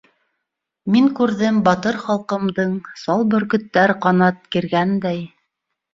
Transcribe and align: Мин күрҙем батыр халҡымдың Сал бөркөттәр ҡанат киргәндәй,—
Мин 0.93 1.09
күрҙем 1.19 1.59
батыр 1.67 1.99
халҡымдың 2.05 2.73
Сал 3.03 3.25
бөркөттәр 3.35 3.95
ҡанат 4.07 4.41
киргәндәй,— 4.57 5.25